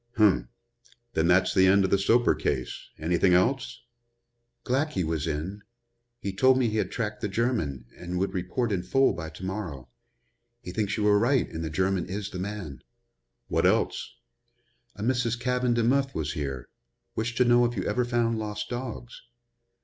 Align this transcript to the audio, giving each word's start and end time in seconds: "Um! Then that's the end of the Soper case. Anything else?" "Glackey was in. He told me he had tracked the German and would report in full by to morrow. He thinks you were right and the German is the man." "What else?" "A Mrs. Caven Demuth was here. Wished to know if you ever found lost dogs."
"Um! 0.17 0.49
Then 1.13 1.27
that's 1.27 1.53
the 1.53 1.67
end 1.67 1.83
of 1.85 1.91
the 1.91 1.99
Soper 1.99 2.33
case. 2.33 2.89
Anything 2.97 3.35
else?" 3.35 3.83
"Glackey 4.65 5.03
was 5.03 5.27
in. 5.27 5.61
He 6.19 6.33
told 6.33 6.57
me 6.57 6.67
he 6.69 6.77
had 6.77 6.89
tracked 6.89 7.21
the 7.21 7.27
German 7.27 7.85
and 7.95 8.17
would 8.17 8.33
report 8.33 8.71
in 8.71 8.81
full 8.81 9.13
by 9.13 9.29
to 9.29 9.45
morrow. 9.45 9.89
He 10.63 10.71
thinks 10.71 10.97
you 10.97 11.03
were 11.03 11.19
right 11.19 11.47
and 11.51 11.63
the 11.63 11.69
German 11.69 12.07
is 12.07 12.31
the 12.31 12.39
man." 12.39 12.81
"What 13.47 13.67
else?" 13.67 14.15
"A 14.95 15.03
Mrs. 15.03 15.39
Caven 15.39 15.75
Demuth 15.75 16.15
was 16.15 16.33
here. 16.33 16.67
Wished 17.15 17.37
to 17.37 17.45
know 17.45 17.63
if 17.65 17.77
you 17.77 17.83
ever 17.83 18.03
found 18.03 18.39
lost 18.39 18.69
dogs." 18.71 19.21